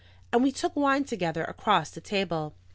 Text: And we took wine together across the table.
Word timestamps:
And 0.33 0.41
we 0.41 0.51
took 0.51 0.75
wine 0.75 1.03
together 1.03 1.43
across 1.43 1.91
the 1.91 2.01
table. 2.01 2.55